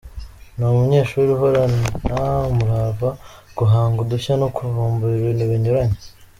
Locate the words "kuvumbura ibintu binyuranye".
4.55-5.99